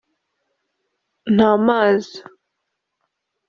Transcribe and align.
nta 1.35 1.49
mazi 1.65 2.17